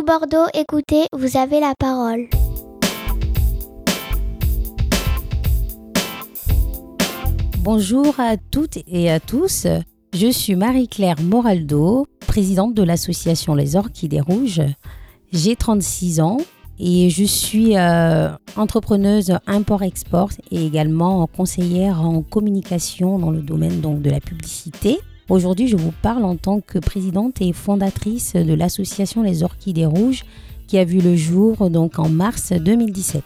Bordeaux, 0.00 0.46
écoutez, 0.54 1.04
vous 1.12 1.36
avez 1.36 1.60
la 1.60 1.74
parole. 1.78 2.26
Bonjour 7.58 8.18
à 8.18 8.36
toutes 8.38 8.78
et 8.88 9.10
à 9.10 9.20
tous. 9.20 9.66
Je 10.14 10.30
suis 10.30 10.56
Marie-Claire 10.56 11.16
Moraldo, 11.22 12.06
présidente 12.26 12.72
de 12.74 12.82
l'association 12.82 13.54
Les 13.54 13.76
Orchidées 13.76 14.20
Rouges. 14.20 14.62
J'ai 15.32 15.56
36 15.56 16.20
ans 16.20 16.38
et 16.80 17.10
je 17.10 17.24
suis 17.24 17.76
euh, 17.76 18.30
entrepreneuse 18.56 19.36
import-export 19.46 20.30
et 20.50 20.64
également 20.64 21.26
conseillère 21.26 22.00
en 22.00 22.22
communication 22.22 23.18
dans 23.18 23.30
le 23.30 23.42
domaine 23.42 23.80
donc, 23.80 24.00
de 24.00 24.10
la 24.10 24.20
publicité. 24.20 24.98
Aujourd'hui, 25.28 25.68
je 25.68 25.76
vous 25.76 25.92
parle 26.02 26.24
en 26.24 26.36
tant 26.36 26.60
que 26.60 26.80
présidente 26.80 27.40
et 27.40 27.52
fondatrice 27.52 28.34
de 28.34 28.54
l'association 28.54 29.22
Les 29.22 29.44
Orchidées 29.44 29.86
Rouges 29.86 30.24
qui 30.66 30.78
a 30.78 30.84
vu 30.84 31.00
le 31.00 31.14
jour 31.14 31.70
donc 31.70 32.00
en 32.00 32.08
mars 32.08 32.52
2017. 32.52 33.22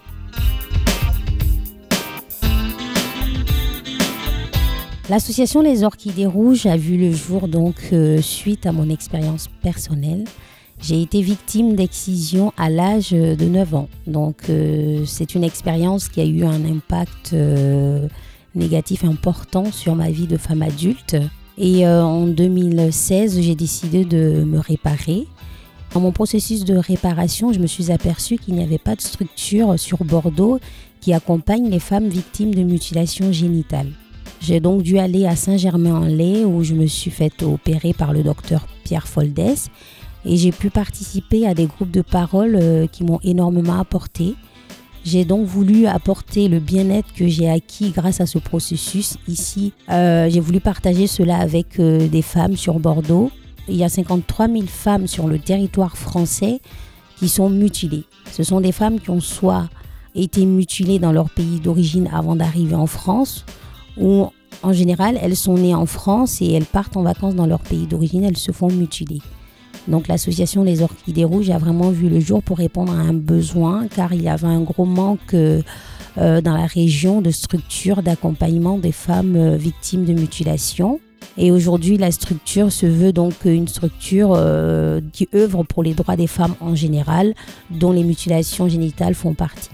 L'association 5.08 5.62
Les 5.62 5.84
Orchidées 5.84 6.26
Rouges 6.26 6.66
a 6.66 6.76
vu 6.76 6.98
le 6.98 7.12
jour 7.12 7.48
donc 7.48 7.76
euh, 7.92 8.20
suite 8.20 8.66
à 8.66 8.72
mon 8.72 8.90
expérience 8.90 9.48
personnelle. 9.62 10.24
J'ai 10.82 11.00
été 11.00 11.22
victime 11.22 11.76
d'excision 11.76 12.52
à 12.58 12.68
l'âge 12.68 13.12
de 13.12 13.44
9 13.44 13.74
ans. 13.74 13.88
Donc 14.06 14.50
euh, 14.50 15.04
c'est 15.06 15.34
une 15.34 15.44
expérience 15.44 16.10
qui 16.10 16.20
a 16.20 16.26
eu 16.26 16.44
un 16.44 16.62
impact 16.66 17.32
euh, 17.32 18.06
négatif 18.54 19.02
important 19.02 19.72
sur 19.72 19.94
ma 19.94 20.10
vie 20.10 20.26
de 20.26 20.36
femme 20.36 20.60
adulte. 20.60 21.16
Et 21.58 21.86
en 21.86 22.26
2016, 22.26 23.40
j'ai 23.40 23.54
décidé 23.54 24.04
de 24.04 24.44
me 24.44 24.58
réparer. 24.58 25.26
Dans 25.94 26.00
mon 26.00 26.12
processus 26.12 26.64
de 26.64 26.76
réparation, 26.76 27.52
je 27.52 27.60
me 27.60 27.66
suis 27.66 27.90
aperçue 27.90 28.36
qu'il 28.36 28.54
n'y 28.54 28.62
avait 28.62 28.78
pas 28.78 28.94
de 28.94 29.00
structure 29.00 29.78
sur 29.78 30.04
Bordeaux 30.04 30.60
qui 31.00 31.14
accompagne 31.14 31.70
les 31.70 31.78
femmes 31.78 32.08
victimes 32.08 32.54
de 32.54 32.62
mutilations 32.62 33.32
génitales. 33.32 33.90
J'ai 34.40 34.60
donc 34.60 34.82
dû 34.82 34.98
aller 34.98 35.26
à 35.26 35.36
Saint-Germain-en-Laye 35.36 36.44
où 36.44 36.62
je 36.62 36.74
me 36.74 36.86
suis 36.86 37.10
fait 37.10 37.42
opérer 37.42 37.92
par 37.92 38.12
le 38.12 38.22
docteur 38.22 38.66
Pierre 38.84 39.08
Foldès 39.08 39.70
et 40.24 40.36
j'ai 40.36 40.52
pu 40.52 40.70
participer 40.70 41.46
à 41.46 41.54
des 41.54 41.66
groupes 41.66 41.90
de 41.90 42.02
parole 42.02 42.58
euh, 42.60 42.86
qui 42.86 43.04
m'ont 43.04 43.20
énormément 43.22 43.78
apporté. 43.78 44.34
J'ai 45.06 45.24
donc 45.24 45.46
voulu 45.46 45.86
apporter 45.86 46.48
le 46.48 46.58
bien-être 46.58 47.12
que 47.14 47.28
j'ai 47.28 47.48
acquis 47.48 47.90
grâce 47.90 48.20
à 48.20 48.26
ce 48.26 48.38
processus 48.38 49.18
ici. 49.28 49.72
Euh, 49.88 50.28
j'ai 50.28 50.40
voulu 50.40 50.58
partager 50.58 51.06
cela 51.06 51.36
avec 51.36 51.78
euh, 51.78 52.08
des 52.08 52.22
femmes 52.22 52.56
sur 52.56 52.80
Bordeaux. 52.80 53.30
Il 53.68 53.76
y 53.76 53.84
a 53.84 53.88
53 53.88 54.48
000 54.48 54.64
femmes 54.66 55.06
sur 55.06 55.28
le 55.28 55.38
territoire 55.38 55.96
français 55.96 56.60
qui 57.18 57.28
sont 57.28 57.48
mutilées. 57.48 58.02
Ce 58.32 58.42
sont 58.42 58.60
des 58.60 58.72
femmes 58.72 58.98
qui 58.98 59.10
ont 59.10 59.20
soit 59.20 59.68
été 60.16 60.44
mutilées 60.44 60.98
dans 60.98 61.12
leur 61.12 61.30
pays 61.30 61.60
d'origine 61.60 62.10
avant 62.12 62.34
d'arriver 62.34 62.74
en 62.74 62.88
France, 62.88 63.44
ou 63.96 64.26
en 64.64 64.72
général, 64.72 65.20
elles 65.22 65.36
sont 65.36 65.54
nées 65.54 65.74
en 65.74 65.86
France 65.86 66.42
et 66.42 66.50
elles 66.50 66.64
partent 66.64 66.96
en 66.96 67.02
vacances 67.02 67.36
dans 67.36 67.46
leur 67.46 67.60
pays 67.60 67.86
d'origine, 67.86 68.24
elles 68.24 68.36
se 68.36 68.50
font 68.50 68.72
mutiler. 68.72 69.20
Donc 69.88 70.08
l'association 70.08 70.62
Les 70.64 70.82
Orchidées 70.82 71.24
Rouges 71.24 71.50
a 71.50 71.58
vraiment 71.58 71.90
vu 71.90 72.08
le 72.08 72.20
jour 72.20 72.42
pour 72.42 72.58
répondre 72.58 72.92
à 72.92 72.96
un 72.96 73.12
besoin 73.14 73.86
car 73.88 74.12
il 74.12 74.22
y 74.22 74.28
avait 74.28 74.46
un 74.46 74.60
gros 74.60 74.84
manque 74.84 75.34
euh, 75.34 75.62
dans 76.16 76.56
la 76.56 76.66
région 76.66 77.20
de 77.20 77.30
structures 77.30 78.02
d'accompagnement 78.02 78.78
des 78.78 78.92
femmes 78.92 79.36
euh, 79.36 79.56
victimes 79.56 80.04
de 80.04 80.12
mutilation. 80.12 81.00
Et 81.38 81.50
aujourd'hui, 81.50 81.98
la 81.98 82.10
structure 82.10 82.72
se 82.72 82.86
veut 82.86 83.12
donc 83.12 83.34
une 83.44 83.68
structure 83.68 84.32
euh, 84.34 85.00
qui 85.12 85.28
œuvre 85.34 85.64
pour 85.64 85.82
les 85.82 85.92
droits 85.92 86.16
des 86.16 86.26
femmes 86.26 86.54
en 86.60 86.74
général, 86.74 87.34
dont 87.70 87.92
les 87.92 88.04
mutilations 88.04 88.68
génitales 88.68 89.14
font 89.14 89.34
partie. 89.34 89.70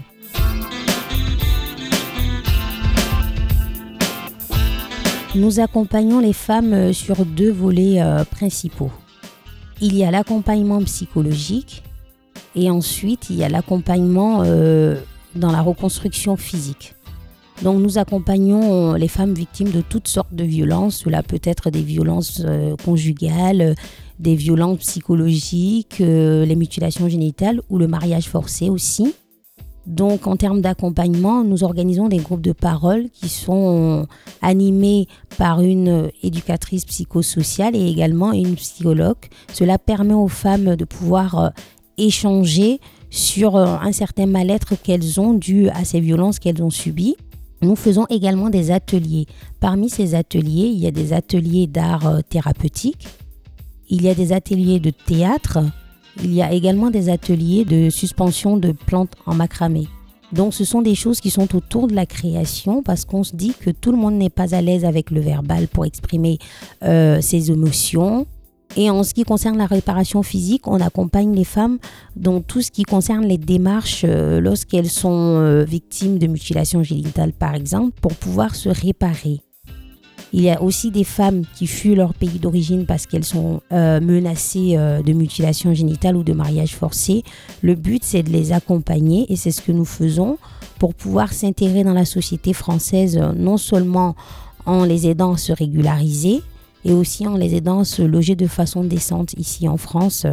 Nous 5.35 5.59
accompagnons 5.59 6.19
les 6.19 6.33
femmes 6.33 6.73
euh, 6.73 6.93
sur 6.93 7.25
deux 7.25 7.51
volets 7.51 8.01
euh, 8.01 8.23
principaux. 8.23 8.91
Il 9.85 9.97
y 9.97 10.05
a 10.05 10.11
l'accompagnement 10.11 10.81
psychologique 10.83 11.83
et 12.55 12.69
ensuite 12.69 13.29
il 13.29 13.35
y 13.35 13.43
a 13.43 13.49
l'accompagnement 13.49 14.41
euh, 14.45 14.95
dans 15.35 15.51
la 15.51 15.61
reconstruction 15.61 16.37
physique. 16.37 16.95
Donc 17.63 17.81
nous 17.81 17.97
accompagnons 17.97 18.93
les 18.93 19.09
femmes 19.09 19.33
victimes 19.33 19.71
de 19.71 19.81
toutes 19.81 20.07
sortes 20.07 20.33
de 20.33 20.45
violences. 20.45 20.99
Cela 21.03 21.21
peut 21.21 21.41
être 21.43 21.69
des 21.69 21.81
violences 21.81 22.45
conjugales, 22.85 23.75
des 24.19 24.35
violences 24.35 24.77
psychologiques, 24.79 25.99
les 25.99 26.55
mutilations 26.55 27.09
génitales 27.09 27.59
ou 27.69 27.77
le 27.77 27.87
mariage 27.87 28.29
forcé 28.29 28.69
aussi. 28.69 29.13
Donc 29.85 30.27
en 30.27 30.37
termes 30.37 30.61
d'accompagnement, 30.61 31.43
nous 31.43 31.63
organisons 31.63 32.07
des 32.07 32.17
groupes 32.17 32.41
de 32.41 32.53
parole 32.53 33.09
qui 33.09 33.27
sont 33.27 34.07
animés 34.41 35.07
par 35.37 35.61
une 35.61 36.09
éducatrice 36.21 36.85
psychosociale 36.85 37.75
et 37.75 37.89
également 37.89 38.31
une 38.31 38.55
psychologue. 38.55 39.17
Cela 39.51 39.77
permet 39.77 40.13
aux 40.13 40.29
femmes 40.29 40.75
de 40.75 40.85
pouvoir 40.85 41.39
euh, 41.39 41.49
échanger 41.97 42.79
sur 43.09 43.57
euh, 43.57 43.65
un 43.81 43.91
certain 43.91 44.25
mal-être 44.25 44.75
qu'elles 44.81 45.19
ont 45.19 45.33
dû 45.33 45.69
à 45.69 45.83
ces 45.83 45.99
violences 45.99 46.39
qu'elles 46.39 46.63
ont 46.63 46.69
subies. 46.69 47.15
Nous 47.61 47.75
faisons 47.75 48.05
également 48.09 48.49
des 48.49 48.71
ateliers. 48.71 49.25
Parmi 49.59 49.89
ces 49.89 50.15
ateliers, 50.15 50.67
il 50.67 50.79
y 50.79 50.87
a 50.87 50.91
des 50.91 51.13
ateliers 51.13 51.67
d'art 51.67 52.07
euh, 52.07 52.19
thérapeutique, 52.27 53.07
il 53.89 54.01
y 54.01 54.09
a 54.09 54.15
des 54.15 54.31
ateliers 54.31 54.79
de 54.79 54.89
théâtre, 54.89 55.59
il 56.21 56.33
y 56.33 56.41
a 56.41 56.51
également 56.51 56.91
des 56.91 57.09
ateliers 57.09 57.65
de 57.65 57.89
suspension 57.89 58.57
de 58.57 58.71
plantes 58.71 59.13
en 59.25 59.33
macramé. 59.33 59.87
Donc 60.33 60.53
ce 60.53 60.65
sont 60.65 60.81
des 60.81 60.95
choses 60.95 61.21
qui 61.21 61.29
sont 61.29 61.55
autour 61.55 61.87
de 61.87 61.93
la 61.93 62.05
création 62.05 62.81
parce 62.81 63.05
qu'on 63.05 63.23
se 63.23 63.35
dit 63.35 63.53
que 63.57 63.69
tout 63.69 63.91
le 63.91 63.97
monde 63.97 64.15
n'est 64.15 64.31
pas 64.31 64.55
à 64.55 64.61
l'aise 64.61 64.83
avec 64.83 65.11
le 65.11 65.21
verbal 65.21 65.67
pour 65.67 65.85
exprimer 65.85 66.39
euh, 66.83 67.21
ses 67.21 67.51
émotions. 67.51 68.25
Et 68.75 68.89
en 68.89 69.03
ce 69.03 69.13
qui 69.13 69.23
concerne 69.23 69.59
la 69.59 69.67
réparation 69.67 70.23
physique, 70.23 70.67
on 70.67 70.81
accompagne 70.81 71.35
les 71.35 71.43
femmes 71.43 71.77
dans 72.15 72.41
tout 72.41 72.63
ce 72.63 72.71
qui 72.71 72.81
concerne 72.81 73.25
les 73.25 73.37
démarches 73.37 74.03
euh, 74.07 74.41
lorsqu'elles 74.41 74.89
sont 74.89 75.37
euh, 75.39 75.63
victimes 75.63 76.17
de 76.17 76.25
mutilations 76.25 76.81
génitales 76.81 77.33
par 77.33 77.53
exemple 77.53 77.91
pour 78.01 78.15
pouvoir 78.15 78.55
se 78.55 78.69
réparer. 78.69 79.41
Il 80.35 80.41
y 80.41 80.49
a 80.49 80.63
aussi 80.63 80.89
des 80.89 81.03
femmes 81.03 81.43
qui 81.55 81.67
fuient 81.67 81.93
leur 81.93 82.15
pays 82.15 82.39
d'origine 82.39 82.87
parce 82.87 83.05
qu'elles 83.05 83.23
sont 83.23 83.61
euh, 83.71 84.01
menacées 84.01 84.73
euh, 84.75 85.03
de 85.03 85.13
mutilation 85.13 85.75
génitale 85.75 86.17
ou 86.17 86.23
de 86.23 86.33
mariage 86.33 86.75
forcé. 86.75 87.23
Le 87.61 87.75
but, 87.75 88.03
c'est 88.03 88.23
de 88.23 88.31
les 88.31 88.51
accompagner 88.51 89.31
et 89.31 89.35
c'est 89.35 89.51
ce 89.51 89.61
que 89.61 89.71
nous 89.71 89.85
faisons 89.85 90.39
pour 90.79 90.95
pouvoir 90.95 91.31
s'intégrer 91.31 91.83
dans 91.83 91.93
la 91.93 92.03
société 92.05 92.53
française, 92.53 93.17
non 93.37 93.57
seulement 93.57 94.15
en 94.65 94.85
les 94.85 95.07
aidant 95.07 95.33
à 95.33 95.37
se 95.37 95.53
régulariser, 95.53 96.41
et 96.83 96.93
aussi 96.93 97.27
en 97.27 97.37
les 97.37 97.55
aidant 97.55 97.81
à 97.81 97.85
se 97.85 98.01
loger 98.01 98.35
de 98.35 98.47
façon 98.47 98.83
décente 98.83 99.33
ici 99.33 99.67
en 99.67 99.77
France. 99.77 100.25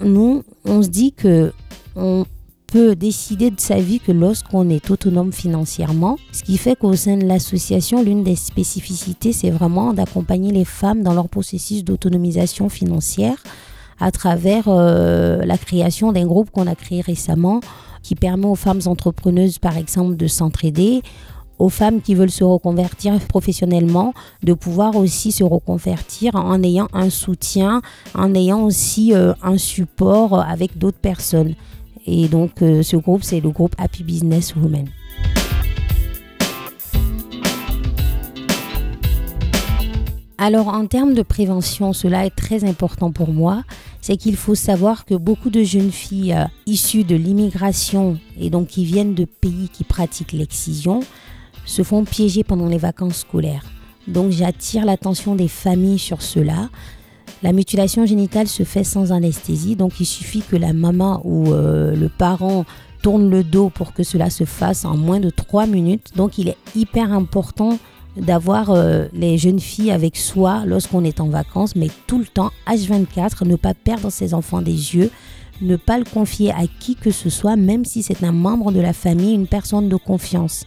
Nous, 0.00 0.42
on 0.64 0.82
se 0.82 0.88
dit 0.88 1.12
que 1.12 1.52
on 1.96 2.24
peut 2.70 2.94
décider 2.94 3.50
de 3.50 3.60
sa 3.60 3.80
vie 3.80 3.98
que 4.00 4.12
lorsqu'on 4.12 4.68
est 4.68 4.90
autonome 4.90 5.32
financièrement. 5.32 6.18
Ce 6.32 6.42
qui 6.42 6.56
fait 6.56 6.76
qu'au 6.76 6.94
sein 6.94 7.16
de 7.16 7.26
l'association, 7.26 8.02
l'une 8.02 8.22
des 8.22 8.36
spécificités, 8.36 9.32
c'est 9.32 9.50
vraiment 9.50 9.92
d'accompagner 9.92 10.52
les 10.52 10.64
femmes 10.64 11.02
dans 11.02 11.14
leur 11.14 11.28
processus 11.28 11.84
d'autonomisation 11.84 12.68
financière 12.68 13.36
à 13.98 14.10
travers 14.12 14.64
euh, 14.68 15.44
la 15.44 15.58
création 15.58 16.12
d'un 16.12 16.26
groupe 16.26 16.50
qu'on 16.50 16.66
a 16.66 16.74
créé 16.74 17.00
récemment 17.00 17.60
qui 18.02 18.14
permet 18.14 18.46
aux 18.46 18.54
femmes 18.54 18.80
entrepreneuses, 18.86 19.58
par 19.58 19.76
exemple, 19.76 20.16
de 20.16 20.26
s'entraider 20.26 21.02
aux 21.58 21.68
femmes 21.68 22.00
qui 22.00 22.14
veulent 22.14 22.30
se 22.30 22.42
reconvertir 22.42 23.18
professionnellement, 23.28 24.14
de 24.42 24.54
pouvoir 24.54 24.96
aussi 24.96 25.30
se 25.30 25.44
reconvertir 25.44 26.34
en 26.34 26.62
ayant 26.62 26.88
un 26.94 27.10
soutien, 27.10 27.82
en 28.14 28.34
ayant 28.34 28.62
aussi 28.62 29.12
euh, 29.12 29.34
un 29.42 29.58
support 29.58 30.40
avec 30.40 30.78
d'autres 30.78 30.98
personnes. 30.98 31.54
Et 32.06 32.28
donc 32.28 32.62
euh, 32.62 32.82
ce 32.82 32.96
groupe, 32.96 33.22
c'est 33.22 33.40
le 33.40 33.50
groupe 33.50 33.74
Happy 33.78 34.02
Business 34.02 34.54
Women. 34.56 34.88
Alors 40.38 40.68
en 40.68 40.86
termes 40.86 41.12
de 41.12 41.22
prévention, 41.22 41.92
cela 41.92 42.24
est 42.24 42.34
très 42.34 42.64
important 42.64 43.12
pour 43.12 43.30
moi, 43.30 43.62
c'est 44.00 44.16
qu'il 44.16 44.36
faut 44.36 44.54
savoir 44.54 45.04
que 45.04 45.14
beaucoup 45.14 45.50
de 45.50 45.62
jeunes 45.62 45.92
filles 45.92 46.32
euh, 46.32 46.46
issues 46.64 47.04
de 47.04 47.14
l'immigration 47.14 48.18
et 48.38 48.48
donc 48.48 48.68
qui 48.68 48.86
viennent 48.86 49.14
de 49.14 49.26
pays 49.26 49.68
qui 49.70 49.84
pratiquent 49.84 50.32
l'excision 50.32 51.00
se 51.66 51.82
font 51.82 52.04
piéger 52.04 52.42
pendant 52.42 52.68
les 52.68 52.78
vacances 52.78 53.18
scolaires. 53.18 53.66
Donc 54.08 54.30
j'attire 54.30 54.86
l'attention 54.86 55.34
des 55.34 55.48
familles 55.48 55.98
sur 55.98 56.22
cela. 56.22 56.70
La 57.42 57.52
mutilation 57.52 58.04
génitale 58.04 58.48
se 58.48 58.64
fait 58.64 58.84
sans 58.84 59.12
anesthésie, 59.12 59.74
donc 59.74 59.98
il 59.98 60.04
suffit 60.04 60.42
que 60.42 60.56
la 60.56 60.74
maman 60.74 61.22
ou 61.24 61.52
euh, 61.52 61.96
le 61.96 62.10
parent 62.10 62.66
tourne 63.02 63.30
le 63.30 63.42
dos 63.42 63.70
pour 63.70 63.94
que 63.94 64.02
cela 64.02 64.28
se 64.28 64.44
fasse 64.44 64.84
en 64.84 64.96
moins 64.96 65.20
de 65.20 65.30
3 65.30 65.66
minutes. 65.66 66.08
Donc 66.16 66.36
il 66.36 66.48
est 66.48 66.58
hyper 66.76 67.12
important 67.12 67.78
d'avoir 68.16 68.70
euh, 68.70 69.06
les 69.14 69.38
jeunes 69.38 69.60
filles 69.60 69.90
avec 69.90 70.18
soi 70.18 70.64
lorsqu'on 70.66 71.02
est 71.04 71.18
en 71.20 71.28
vacances, 71.28 71.76
mais 71.76 71.88
tout 72.06 72.18
le 72.18 72.26
temps, 72.26 72.50
H24, 72.66 73.46
ne 73.46 73.56
pas 73.56 73.72
perdre 73.72 74.10
ses 74.10 74.34
enfants 74.34 74.60
des 74.60 74.94
yeux, 74.94 75.10
ne 75.62 75.76
pas 75.76 75.98
le 75.98 76.04
confier 76.04 76.50
à 76.50 76.66
qui 76.78 76.94
que 76.94 77.10
ce 77.10 77.30
soit, 77.30 77.56
même 77.56 77.86
si 77.86 78.02
c'est 78.02 78.22
un 78.22 78.32
membre 78.32 78.70
de 78.70 78.80
la 78.80 78.92
famille, 78.92 79.34
une 79.34 79.46
personne 79.46 79.88
de 79.88 79.96
confiance. 79.96 80.64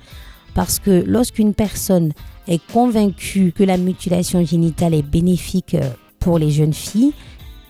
Parce 0.55 0.79
que 0.79 1.03
lorsqu'une 1.05 1.53
personne 1.53 2.13
est 2.47 2.61
convaincue 2.71 3.53
que 3.55 3.63
la 3.63 3.77
mutilation 3.77 4.43
génitale 4.43 4.93
est 4.93 5.01
bénéfique 5.01 5.75
euh, 5.75 5.89
pour 6.23 6.39
les 6.39 6.51
jeunes 6.51 6.73
filles, 6.73 7.11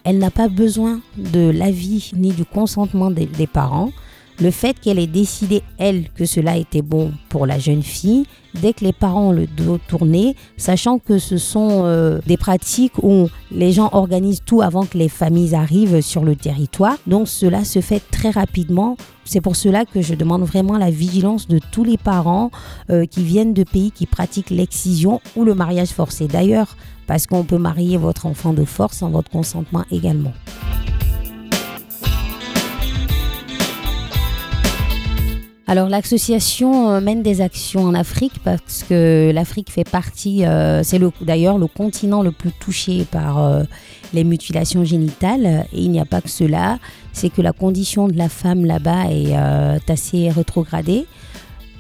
elle 0.04 0.20
n'a 0.20 0.30
pas 0.30 0.48
besoin 0.48 1.02
de 1.18 1.50
l'avis 1.50 2.12
ni 2.16 2.32
du 2.32 2.46
consentement 2.46 3.10
des, 3.10 3.48
parents. 3.48 3.92
Le 4.40 4.52
fait 4.52 4.80
qu'elle 4.80 5.00
ait 5.00 5.08
décidé, 5.08 5.62
elle, 5.78 6.10
que 6.16 6.26
cela 6.26 6.58
était 6.58 6.82
bon 6.82 7.12
pour 7.30 7.46
la 7.46 7.60
jeune 7.60 7.84
fille, 7.84 8.26
dès 8.56 8.74
que 8.74 8.84
les 8.84 8.94
parents 8.94 9.30
ont 9.30 9.32
le 9.32 9.48
dos 9.48 9.78
tourné, 9.88 10.36
sachant 10.58 11.00
que 11.00 11.20
ce 11.20 11.38
sont 11.38 11.84
euh, 11.86 12.20
des 12.26 12.38
pratiques 12.38 12.98
où 13.02 13.30
les 13.52 13.72
gens 13.72 13.90
organisent 13.94 14.44
tout 14.46 14.62
avant 14.62 14.86
que 14.86 14.98
les 14.98 15.10
familles 15.10 15.56
arrivent 15.56 16.02
sur 16.02 16.24
le 16.24 16.36
territoire. 16.36 16.98
Donc 17.08 17.28
cela 17.28 17.64
se 17.64 17.80
fait 17.82 18.02
très 18.12 18.32
rapidement. 18.32 18.98
C'est 19.26 19.42
pour 19.42 19.56
cela 19.56 19.86
que 19.86 20.02
je 20.02 20.16
demande 20.16 20.44
vraiment 20.44 20.78
la 20.78 20.90
vigilance 20.90 21.48
de 21.48 21.60
tous 21.72 21.84
les 21.84 21.98
parents 21.98 22.52
euh, 22.90 23.06
qui 23.06 23.24
viennent 23.24 23.54
de 23.54 23.64
pays 23.64 23.92
qui 23.92 24.06
pratiquent 24.06 24.50
l'excision 24.50 25.22
ou 25.36 25.46
le 25.46 25.56
mariage 25.56 25.90
forcé. 25.90 26.28
D'ailleurs, 26.28 26.76
parce 27.08 27.28
qu'on 27.28 27.44
peut 27.44 27.58
marier 27.58 27.98
votre 27.98 28.26
enfant 28.26 28.54
de 28.54 28.66
force 28.66 28.98
sans 28.98 29.10
votre 29.10 29.30
consentement 29.30 29.84
également. 29.92 30.34
Alors 35.66 35.88
l'association 35.88 36.90
euh, 36.90 37.00
mène 37.00 37.24
des 37.24 37.40
actions 37.40 37.84
en 37.84 37.94
Afrique 37.94 38.34
parce 38.44 38.84
que 38.84 39.32
l'Afrique 39.34 39.72
fait 39.72 39.90
partie, 39.90 40.46
euh, 40.46 40.84
c'est 40.84 41.00
d'ailleurs 41.22 41.58
le 41.58 41.68
continent 41.68 42.22
le 42.22 42.32
plus 42.32 42.52
touché 42.52 43.06
par 43.10 43.42
euh, 43.42 43.64
les 44.14 44.26
mutilations 44.26 44.84
génitales. 44.84 45.66
Et 45.72 45.84
il 45.84 45.92
n'y 45.92 46.02
a 46.02 46.06
pas 46.06 46.20
que 46.20 46.30
cela, 46.30 46.80
c'est 47.14 47.30
que 47.30 47.42
la 47.42 47.54
condition 47.54 48.10
de 48.10 48.18
la 48.18 48.28
femme 48.28 48.66
là-bas 48.66 49.06
est 49.10 49.90
assez 49.90 50.30
rétrogradée. 50.30 51.06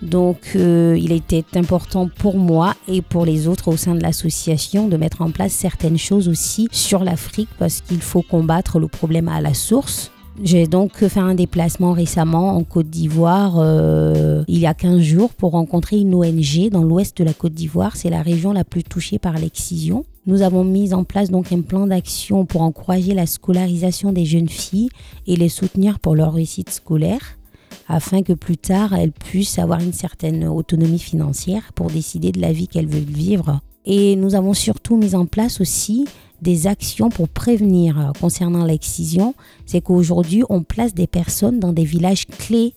Donc 0.01 0.51
il 0.55 1.11
était 1.13 1.45
important 1.55 2.09
pour 2.09 2.37
moi 2.37 2.75
et 2.89 3.01
pour 3.01 3.25
les 3.25 3.47
autres 3.47 3.69
au 3.69 3.77
sein 3.77 3.95
de 3.95 4.01
l'association 4.01 4.89
de 4.89 4.97
mettre 4.97 5.21
en 5.21 5.31
place 5.31 5.53
certaines 5.53 5.97
choses 5.97 6.27
aussi 6.27 6.67
sur 6.71 7.05
l'Afrique 7.05 7.49
parce 7.57 7.79
qu'il 7.79 8.01
faut 8.01 8.21
combattre 8.21 8.79
le 8.79 8.89
problème 8.89 9.29
à 9.29 9.39
la 9.39 9.53
source. 9.53 10.12
J'ai 10.41 10.65
donc 10.65 10.93
fait 10.95 11.19
un 11.19 11.35
déplacement 11.35 11.93
récemment 11.93 12.57
en 12.57 12.63
Côte 12.63 12.89
d'Ivoire 12.89 13.57
euh, 13.59 14.43
il 14.47 14.57
y 14.57 14.65
a 14.65 14.73
15 14.73 14.99
jours 14.99 15.33
pour 15.33 15.51
rencontrer 15.51 15.99
une 15.99 16.15
ONG 16.15 16.69
dans 16.71 16.83
l'ouest 16.83 17.17
de 17.17 17.23
la 17.23 17.33
Côte 17.33 17.53
d'Ivoire. 17.53 17.95
C'est 17.95 18.09
la 18.09 18.23
région 18.23 18.51
la 18.51 18.63
plus 18.63 18.83
touchée 18.83 19.19
par 19.19 19.33
l'excision. 19.33 20.05
Nous 20.25 20.41
avons 20.41 20.63
mis 20.63 20.93
en 20.93 21.03
place 21.03 21.29
donc 21.29 21.51
un 21.51 21.61
plan 21.61 21.85
d'action 21.85 22.45
pour 22.45 22.63
encourager 22.63 23.13
la 23.13 23.27
scolarisation 23.27 24.11
des 24.11 24.25
jeunes 24.25 24.49
filles 24.49 24.89
et 25.27 25.35
les 25.35 25.49
soutenir 25.49 25.99
pour 25.99 26.15
leur 26.15 26.33
réussite 26.33 26.71
scolaire 26.71 27.37
afin 27.87 28.23
que 28.23 28.33
plus 28.33 28.57
tard 28.57 28.93
elles 28.93 29.11
puissent 29.11 29.59
avoir 29.59 29.81
une 29.81 29.93
certaine 29.93 30.47
autonomie 30.47 30.99
financière 30.99 31.73
pour 31.73 31.87
décider 31.87 32.31
de 32.31 32.41
la 32.41 32.53
vie 32.53 32.67
qu'elles 32.67 32.87
veulent 32.87 33.03
vivre. 33.03 33.61
Et 33.85 34.15
nous 34.15 34.35
avons 34.35 34.53
surtout 34.53 34.97
mis 34.97 35.15
en 35.15 35.25
place 35.25 35.59
aussi 35.59 36.05
des 36.41 36.67
actions 36.67 37.09
pour 37.09 37.29
prévenir 37.29 37.99
euh, 37.99 38.11
concernant 38.19 38.65
l'excision, 38.65 39.33
c'est 39.65 39.81
qu'aujourd'hui, 39.81 40.43
on 40.49 40.61
place 40.61 40.93
des 40.93 41.07
personnes 41.07 41.59
dans 41.59 41.73
des 41.73 41.85
villages 41.85 42.27
clés. 42.27 42.73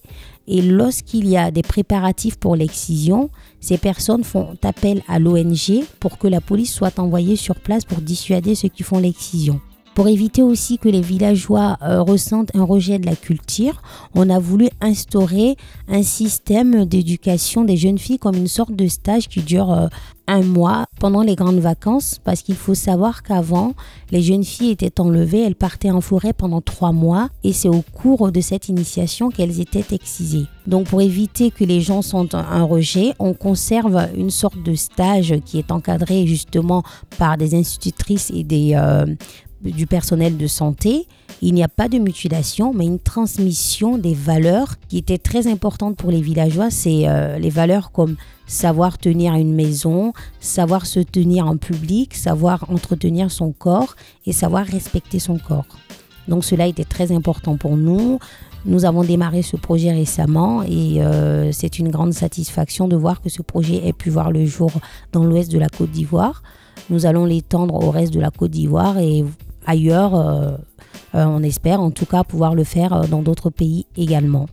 Et 0.47 0.63
lorsqu'il 0.63 1.29
y 1.29 1.37
a 1.37 1.51
des 1.51 1.63
préparatifs 1.63 2.37
pour 2.37 2.55
l'excision, 2.55 3.31
ces 3.61 3.79
personnes 3.79 4.23
font 4.23 4.57
appel 4.63 5.03
à 5.09 5.19
l'ONG 5.19 5.83
pour 5.99 6.19
que 6.19 6.29
la 6.29 6.41
police 6.41 6.73
soit 6.73 7.01
envoyée 7.01 7.35
sur 7.35 7.57
place 7.57 7.85
pour 7.85 7.99
dissuader 7.99 8.55
ceux 8.55 8.69
qui 8.69 8.85
font 8.85 8.99
l'excision. 8.99 9.61
Pour 9.97 10.09
éviter 10.09 10.43
aussi 10.43 10.77
que 10.77 10.91
les 10.91 11.01
villageois 11.01 11.79
euh, 11.81 12.03
ressentent 12.03 12.55
un 12.55 12.65
rejet 12.65 12.99
de 12.99 13.07
la 13.07 13.17
culture, 13.17 13.81
on 14.15 14.29
a 14.29 14.39
voulu 14.39 14.69
instaurer 14.83 15.57
un 15.89 16.03
système 16.03 16.85
d'éducation 16.85 17.65
des 17.65 17.79
jeunes 17.79 17.97
filles 17.97 18.19
comme 18.19 18.37
une 18.37 18.47
sorte 18.47 18.77
de 18.77 18.89
stage 18.89 19.27
qui 19.27 19.41
dure 19.41 19.73
euh, 19.73 19.87
un 20.27 20.43
mois 20.43 20.87
pendant 21.01 21.23
les 21.23 21.37
grandes 21.37 21.59
vacances 21.59 22.21
parce 22.25 22.43
qu'il 22.43 22.55
faut 22.55 22.75
savoir 22.75 23.23
qu'avant, 23.23 23.75
les 24.11 24.23
jeunes 24.23 24.45
filles 24.45 24.71
étaient 24.71 25.01
enlevées, 25.01 25.43
elles 25.43 25.55
partaient 25.55 25.91
en 25.91 26.01
forêt 26.01 26.33
pendant 26.33 26.61
trois 26.61 26.93
mois 26.93 27.29
et 27.45 27.53
c'est 27.53 27.69
au 27.69 27.83
cours 27.93 28.33
de 28.33 28.41
cette 28.41 28.69
initiation 28.69 29.31
qu'elles 29.31 29.61
étaient 29.61 29.95
excisées. 29.95 30.47
Donc 30.67 30.89
pour 30.89 31.01
éviter 31.01 31.51
que 31.51 31.65
les 31.65 31.81
gens 31.81 32.03
sentent 32.03 32.35
un 32.35 32.63
rejet, 32.63 33.15
on 33.19 33.35
conserve 33.35 34.09
une 34.17 34.31
sorte 34.31 34.63
de 34.63 34.75
stage 34.75 35.35
qui 35.45 35.59
est 35.59 35.71
encadré 35.71 36.27
justement 36.27 36.83
par 37.19 37.37
des 37.37 37.55
institutrices 37.55 38.31
et 38.35 38.43
des 38.43 38.73
euh, 38.75 39.07
du 39.63 39.87
personnel 39.87 40.37
de 40.37 40.47
santé, 40.47 41.07
il 41.43 41.55
n'y 41.55 41.63
a 41.63 41.69
pas 41.69 41.89
de 41.89 41.99
mutilation, 41.99 42.73
mais 42.75 42.87
une 42.87 42.99
transmission 42.99 43.99
des 43.99 44.15
valeurs 44.15 44.77
qui 44.89 44.99
étaient 44.99 45.19
très 45.19 45.47
importantes 45.47 45.97
pour 45.97 46.11
les 46.11 46.21
villageois. 46.21 46.71
C'est 46.71 47.09
euh, 47.09 47.39
les 47.39 47.51
valeurs 47.51 47.93
comme 47.93 48.17
savoir 48.47 48.97
tenir 48.99 49.35
une 49.35 49.55
maison, 49.55 50.13
savoir 50.41 50.87
se 50.87 51.01
tenir 51.01 51.47
en 51.47 51.57
public, 51.57 52.15
savoir 52.15 52.71
entretenir 52.71 53.31
son 53.31 53.53
corps 53.53 53.97
et 54.25 54.33
savoir 54.33 54.65
respecter 54.67 55.19
son 55.19 55.39
corps. 55.39 55.67
Donc 56.29 56.45
cela 56.45 56.67
était 56.67 56.85
très 56.85 57.13
important 57.13 57.57
pour 57.57 57.77
nous. 57.77 58.19
Nous 58.65 58.85
avons 58.85 59.05
démarré 59.05 59.43
ce 59.43 59.57
projet 59.57 59.93
récemment 59.93 60.63
et 60.63 61.01
euh, 61.01 61.53
c'est 61.53 61.79
une 61.79 61.89
grande 61.89 62.15
satisfaction 62.15 62.89
de 62.89 62.97
voir 62.97 63.21
que 63.21 63.29
ce 63.29 63.43
projet 63.43 63.87
ait 63.87 63.93
pu 63.93 64.11
voir 64.11 64.33
le 64.33 64.45
jour 64.45 64.73
dans 65.13 65.25
l'ouest 65.25 65.53
de 65.53 65.59
la 65.59 65.69
Côte 65.69 65.91
d'Ivoire. 65.91 66.43
Nous 66.91 67.07
allons 67.07 67.27
l'étendre 67.27 67.75
au 67.75 67.91
reste 67.91 68.13
de 68.13 68.21
la 68.21 68.31
Côte 68.31 68.51
d'Ivoire 68.51 68.99
et 68.99 69.25
ailleurs. 69.67 70.15
Euh, 70.15 70.57
on 71.25 71.43
espère 71.43 71.81
en 71.81 71.91
tout 71.91 72.07
cas 72.07 72.25
pouvoir 72.25 72.55
le 72.55 72.65
faire 72.65 72.93
euh, 72.93 73.07
dans 73.07 73.23
d'autres 73.23 73.51
pays 73.51 73.87
également. 73.97 74.47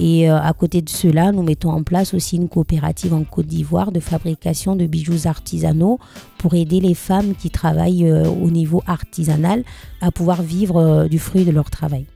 Et 0.00 0.28
à 0.28 0.52
côté 0.54 0.80
de 0.80 0.88
cela, 0.88 1.30
nous 1.30 1.42
mettons 1.42 1.70
en 1.70 1.82
place 1.82 2.14
aussi 2.14 2.36
une 2.36 2.48
coopérative 2.48 3.12
en 3.12 3.22
Côte 3.22 3.46
d'Ivoire 3.46 3.92
de 3.92 4.00
fabrication 4.00 4.76
de 4.76 4.86
bijoux 4.86 5.28
artisanaux 5.28 6.00
pour 6.38 6.54
aider 6.54 6.80
les 6.80 6.94
femmes 6.94 7.34
qui 7.34 7.50
travaillent 7.50 8.10
au 8.10 8.50
niveau 8.50 8.82
artisanal 8.86 9.62
à 10.00 10.10
pouvoir 10.10 10.42
vivre 10.42 11.06
du 11.06 11.18
fruit 11.18 11.44
de 11.44 11.52
leur 11.52 11.70
travail. 11.70 12.06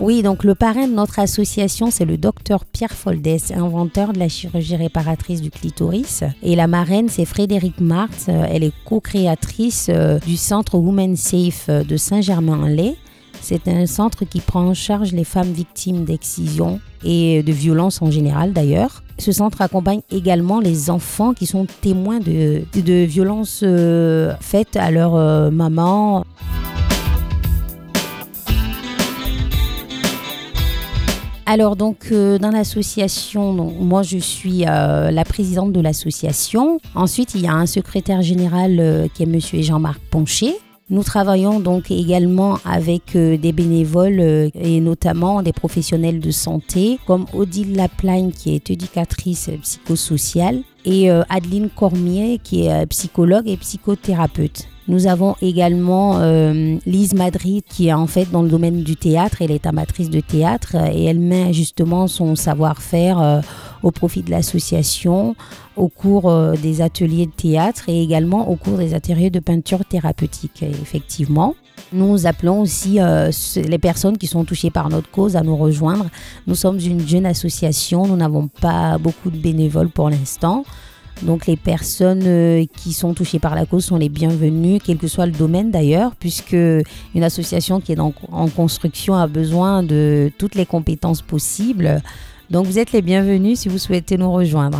Oui, 0.00 0.22
donc 0.22 0.44
le 0.44 0.54
parrain 0.54 0.86
de 0.86 0.94
notre 0.94 1.18
association, 1.18 1.90
c'est 1.90 2.04
le 2.04 2.16
docteur 2.16 2.64
Pierre 2.64 2.92
Foldès, 2.92 3.50
inventeur 3.52 4.12
de 4.12 4.20
la 4.20 4.28
chirurgie 4.28 4.76
réparatrice 4.76 5.42
du 5.42 5.50
clitoris. 5.50 6.22
Et 6.44 6.54
la 6.54 6.68
marraine, 6.68 7.08
c'est 7.08 7.24
Frédéric. 7.24 7.74
Euh, 7.80 8.44
elle 8.48 8.62
est 8.62 8.72
co-créatrice 8.84 9.88
euh, 9.88 10.20
du 10.20 10.36
centre 10.36 10.78
Women 10.78 11.16
Safe 11.16 11.66
euh, 11.68 11.82
de 11.82 11.96
Saint-Germain-en-Laye. 11.96 12.96
C'est 13.40 13.66
un 13.66 13.86
centre 13.86 14.24
qui 14.24 14.40
prend 14.40 14.68
en 14.68 14.74
charge 14.74 15.12
les 15.12 15.24
femmes 15.24 15.52
victimes 15.52 16.04
d'excision 16.04 16.80
et 17.04 17.42
de 17.42 17.52
violences 17.52 18.00
en 18.00 18.10
général 18.10 18.52
d'ailleurs. 18.52 19.02
Ce 19.18 19.32
centre 19.32 19.62
accompagne 19.62 20.00
également 20.10 20.60
les 20.60 20.90
enfants 20.90 21.34
qui 21.34 21.46
sont 21.46 21.66
témoins 21.80 22.20
de, 22.20 22.62
de 22.74 23.04
violences 23.04 23.64
faites 24.40 24.76
à 24.76 24.90
leur 24.90 25.52
maman. 25.52 26.24
Alors 31.50 31.76
donc 31.76 32.08
euh, 32.12 32.36
dans 32.36 32.50
l'association, 32.50 33.54
moi 33.54 34.02
je 34.02 34.18
suis 34.18 34.66
euh, 34.66 35.10
la 35.10 35.24
présidente 35.24 35.72
de 35.72 35.80
l'association. 35.80 36.78
Ensuite 36.94 37.34
il 37.34 37.40
y 37.40 37.46
a 37.46 37.54
un 37.54 37.64
secrétaire 37.64 38.20
général 38.20 38.76
euh, 38.78 39.06
qui 39.14 39.22
est 39.22 39.26
Monsieur 39.26 39.62
Jean-Marc 39.62 39.98
Poncher. 40.10 40.52
Nous 40.90 41.02
travaillons 41.02 41.58
donc 41.58 41.90
également 41.90 42.58
avec 42.66 43.14
des 43.14 43.52
bénévoles 43.52 44.50
et 44.54 44.80
notamment 44.80 45.42
des 45.42 45.52
professionnels 45.54 46.20
de 46.20 46.30
santé 46.30 46.98
comme 47.06 47.24
Odile 47.32 47.76
Laplagne 47.76 48.30
qui 48.30 48.54
est 48.54 48.70
éducatrice 48.70 49.50
psychosociale 49.62 50.62
et 50.86 51.10
Adeline 51.10 51.68
Cormier 51.68 52.40
qui 52.42 52.66
est 52.66 52.86
psychologue 52.86 53.48
et 53.48 53.58
psychothérapeute. 53.58 54.66
Nous 54.88 55.06
avons 55.06 55.36
également 55.42 56.18
euh, 56.20 56.78
Lise 56.86 57.12
Madrid 57.12 57.62
qui 57.68 57.88
est 57.88 57.92
en 57.92 58.06
fait 58.06 58.30
dans 58.30 58.40
le 58.40 58.48
domaine 58.48 58.82
du 58.82 58.96
théâtre. 58.96 59.42
Elle 59.42 59.50
est 59.50 59.66
amatrice 59.66 60.08
de 60.08 60.20
théâtre 60.20 60.76
et 60.76 61.04
elle 61.04 61.18
met 61.18 61.52
justement 61.52 62.08
son 62.08 62.34
savoir-faire 62.34 63.20
euh, 63.20 63.40
au 63.82 63.90
profit 63.90 64.22
de 64.22 64.30
l'association 64.30 65.36
au 65.76 65.88
cours 65.88 66.30
euh, 66.30 66.54
des 66.54 66.80
ateliers 66.80 67.26
de 67.26 67.32
théâtre 67.32 67.84
et 67.88 68.02
également 68.02 68.48
au 68.48 68.56
cours 68.56 68.78
des 68.78 68.94
ateliers 68.94 69.28
de 69.28 69.40
peinture 69.40 69.84
thérapeutique, 69.84 70.62
effectivement. 70.62 71.54
Nous 71.92 72.26
appelons 72.26 72.62
aussi 72.62 72.98
les 73.56 73.78
personnes 73.78 74.18
qui 74.18 74.26
sont 74.26 74.44
touchées 74.44 74.70
par 74.70 74.90
notre 74.90 75.10
cause 75.10 75.36
à 75.36 75.42
nous 75.42 75.56
rejoindre. 75.56 76.06
Nous 76.46 76.54
sommes 76.54 76.78
une 76.78 77.06
jeune 77.06 77.24
association, 77.24 78.06
nous 78.06 78.16
n'avons 78.16 78.48
pas 78.48 78.98
beaucoup 78.98 79.30
de 79.30 79.38
bénévoles 79.38 79.88
pour 79.88 80.10
l'instant. 80.10 80.64
Donc 81.22 81.46
les 81.46 81.56
personnes 81.56 82.24
euh, 82.24 82.64
qui 82.76 82.92
sont 82.92 83.14
touchées 83.14 83.38
par 83.38 83.54
la 83.54 83.64
cause 83.66 83.84
sont 83.84 83.96
les 83.96 84.08
bienvenues, 84.08 84.80
quel 84.84 84.98
que 84.98 85.06
soit 85.08 85.26
le 85.26 85.32
domaine 85.32 85.70
d'ailleurs, 85.70 86.14
puisque 86.16 86.52
une 86.52 87.22
association 87.22 87.80
qui 87.80 87.92
est 87.92 88.00
en, 88.00 88.12
construction 88.48 89.14
a 89.14 89.26
besoin 89.26 89.82
de 89.82 90.30
toutes 90.38 90.54
les 90.54 90.66
compétences 90.66 91.22
possibles. 91.22 92.00
Donc 92.50 92.66
vous 92.66 92.78
êtes 92.78 92.92
les 92.92 93.02
bienvenus 93.02 93.58
si 93.60 93.68
vous 93.68 93.78
souhaitez 93.78 94.16
nous 94.16 94.32
rejoindre. 94.32 94.78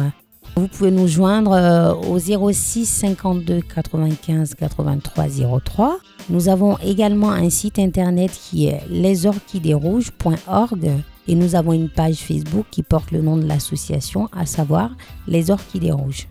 Vous 0.56 0.68
pouvez 0.68 0.90
nous 0.90 1.06
joindre 1.06 1.52
euh, 1.52 1.92
au 1.94 2.18
06 2.18 2.86
52 2.86 3.60
95 3.74 4.54
83 4.54 5.26
03. 5.64 5.98
Nous 6.30 6.48
avons 6.48 6.78
également 6.78 7.30
un 7.30 7.50
site 7.50 7.78
internet 7.78 8.30
qui 8.32 8.66
est 8.66 8.80
lesorchidéesrouges.org 8.90 10.90
et 11.28 11.34
nous 11.34 11.54
avons 11.54 11.74
une 11.74 11.90
page 11.90 12.16
Facebook 12.16 12.66
qui 12.70 12.82
porte 12.82 13.12
le 13.12 13.20
nom 13.20 13.36
de 13.36 13.46
l'association, 13.46 14.28
à 14.32 14.46
savoir 14.46 14.96
Les 15.28 15.50
Orchidées 15.50 15.92
Rouges. 15.92 16.26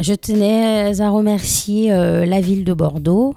Je 0.00 0.14
tenais 0.14 1.00
à 1.00 1.10
remercier 1.10 1.92
euh, 1.92 2.24
la 2.24 2.40
ville 2.40 2.64
de 2.64 2.72
Bordeaux 2.72 3.34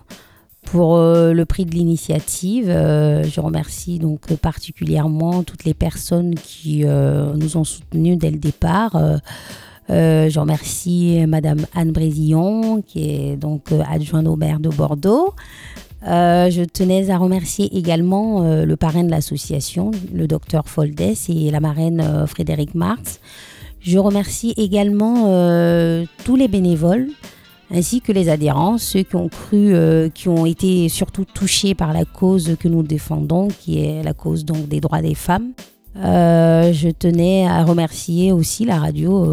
pour 0.64 0.96
euh, 0.96 1.34
le 1.34 1.46
prix 1.46 1.66
de 1.66 1.72
l'initiative. 1.72 2.70
Euh, 2.70 3.24
je 3.24 3.42
remercie 3.42 4.00
donc 4.00 4.34
particulièrement 4.36 5.44
toutes 5.44 5.66
les 5.66 5.74
personnes 5.74 6.36
qui 6.36 6.84
nous 6.86 7.58
ont 7.58 7.64
soutenus 7.64 8.18
dès 8.18 8.32
le 8.32 8.38
départ. 8.38 9.00
je 9.90 10.40
remercie 10.40 11.24
Madame 11.28 11.66
Anne 11.76 11.92
Brésillon, 11.92 12.82
qui 12.82 13.10
est 13.10 13.38
donc 13.38 13.72
adjointe 13.72 14.28
au 14.28 14.36
maire 14.36 14.60
de 14.60 14.70
Bordeaux. 14.70 15.34
Euh, 16.08 16.50
je 16.50 16.64
tenais 16.64 17.10
à 17.12 17.18
remercier 17.18 17.78
également 17.78 18.44
euh, 18.44 18.66
le 18.66 18.76
parrain 18.76 19.04
de 19.04 19.12
l'association, 19.12 19.92
le 20.14 20.28
docteur 20.28 20.68
Foldes 20.68 21.00
et 21.00 21.52
la 21.52 21.60
marraine 21.60 22.02
euh, 22.02 22.26
Frédéric 22.26 22.74
Marx. 22.74 23.20
Je 23.80 24.00
remercie 24.00 24.54
également 24.58 25.24
tous 26.24 26.36
les 26.36 26.48
bénévoles 26.48 27.08
ainsi 27.72 28.00
que 28.00 28.12
les 28.12 28.30
adhérents, 28.30 28.78
ceux 28.78 29.02
qui 29.02 29.16
ont 29.16 29.28
cru, 29.28 29.74
qui 30.14 30.30
ont 30.30 30.46
été 30.46 30.88
surtout 30.88 31.26
touchés 31.26 31.74
par 31.74 31.92
la 31.92 32.06
cause 32.06 32.58
que 32.60 32.68
nous 32.68 32.84
défendons, 32.84 33.48
qui 33.48 33.84
est 33.84 34.04
la 34.04 34.14
cause 34.14 34.46
donc 34.46 34.68
des 34.68 34.82
droits 34.82 35.02
des 35.02 35.16
femmes. 35.16 35.54
je 35.96 36.92
tenais 36.92 37.48
à 37.48 37.64
remercier 37.64 38.32
aussi 38.32 38.66
la 38.66 38.78
radio 38.78 39.26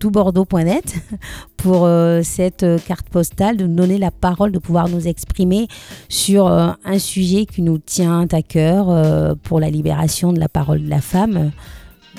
toutbordeaux.net 0.00 0.96
pour 1.56 1.84
euh, 1.84 2.22
cette 2.24 2.64
euh, 2.64 2.78
carte 2.78 3.08
postale, 3.08 3.56
de 3.56 3.66
nous 3.66 3.76
donner 3.76 3.98
la 3.98 4.10
parole, 4.10 4.50
de 4.50 4.58
pouvoir 4.58 4.88
nous 4.88 5.06
exprimer 5.06 5.68
sur 6.08 6.48
euh, 6.48 6.72
un 6.84 6.98
sujet 6.98 7.46
qui 7.46 7.62
nous 7.62 7.78
tient 7.78 8.26
à 8.32 8.42
cœur 8.42 9.36
pour 9.42 9.60
la 9.60 9.70
libération 9.70 10.32
de 10.32 10.40
la 10.40 10.48
parole 10.48 10.82
de 10.82 10.90
la 10.90 11.00
femme. 11.00 11.52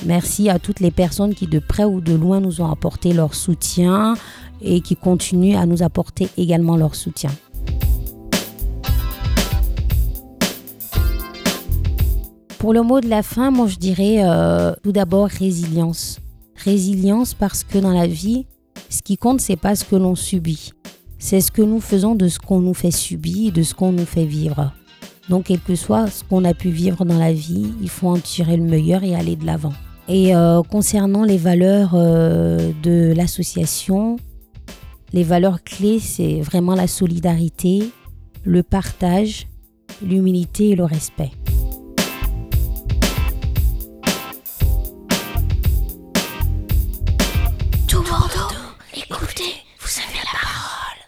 Merci 0.05 0.50
à 0.50 0.59
toutes 0.59 0.79
les 0.79 0.91
personnes 0.91 1.33
qui 1.33 1.47
de 1.47 1.59
près 1.59 1.83
ou 1.83 2.00
de 2.00 2.13
loin 2.13 2.39
nous 2.39 2.61
ont 2.61 2.71
apporté 2.71 3.11
leur 3.13 3.33
soutien 3.33 4.13
et 4.61 4.81
qui 4.81 4.95
continuent 4.95 5.57
à 5.57 5.65
nous 5.65 5.83
apporter 5.83 6.29
également 6.38 6.77
leur 6.77 6.95
soutien. 6.95 7.31
Pour 12.59 12.73
le 12.73 12.83
mot 12.83 13.01
de 13.01 13.09
la 13.09 13.23
fin, 13.23 13.50
moi 13.50 13.67
je 13.67 13.77
dirais 13.77 14.23
tout 14.83 14.91
d'abord 14.91 15.27
résilience. 15.27 16.19
Résilience 16.63 17.34
parce 17.34 17.63
que 17.63 17.77
dans 17.77 17.91
la 17.91 18.08
vie, 18.08 18.46
ce 18.89 19.01
qui 19.01 19.18
compte, 19.18 19.41
c'est 19.41 19.56
pas 19.56 19.75
ce 19.75 19.84
que 19.84 19.96
l'on 19.96 20.15
subit. 20.15 20.72
C'est 21.18 21.41
ce 21.41 21.51
que 21.51 21.62
nous 21.62 21.80
faisons 21.80 22.15
de 22.15 22.27
ce 22.27 22.39
qu'on 22.39 22.60
nous 22.60 22.74
fait 22.74 22.91
subir 22.91 23.51
de 23.51 23.63
ce 23.63 23.74
qu'on 23.74 23.91
nous 23.91 24.06
fait 24.06 24.25
vivre. 24.25 24.74
Donc, 25.30 25.46
quel 25.46 25.60
que 25.60 25.75
soit 25.75 26.08
ce 26.08 26.24
qu'on 26.24 26.44
a 26.46 26.53
pu 26.53 26.70
vivre 26.70 27.06
dans 27.06 27.18
la 27.18 27.32
vie, 27.32 27.72
il 27.82 27.89
faut 27.89 28.10
en 28.10 28.18
tirer 28.18 28.58
le 28.58 28.63
meilleur 28.63 29.03
et 29.03 29.15
aller 29.15 29.36
de 29.36 29.46
l'avant. 29.46 29.74
Et 30.08 30.36
euh, 30.36 30.62
concernant 30.63 31.24
les 31.24 31.38
valeurs 31.38 31.91
euh, 31.94 32.72
de 32.84 33.13
l'association, 33.15 34.18
les 35.13 35.24
valeurs 35.24 35.63
clés, 35.63 36.00
c'est 36.00 36.41
vraiment 36.41 36.75
la 36.75 36.88
solidarité, 36.88 37.91
le 38.44 38.63
partage, 38.63 39.48
l'humilité 40.01 40.70
et 40.70 40.75
le 40.75 40.86
respect. 40.86 41.32